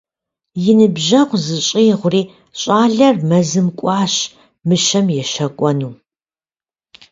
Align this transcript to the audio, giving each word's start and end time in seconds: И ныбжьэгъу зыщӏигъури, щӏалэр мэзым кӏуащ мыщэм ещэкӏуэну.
И 0.69 0.73
ныбжьэгъу 0.77 1.41
зыщӏигъури, 1.45 2.23
щӏалэр 2.59 3.15
мэзым 3.29 3.67
кӏуащ 3.79 4.15
мыщэм 4.67 5.07
ещэкӏуэну. 5.21 5.91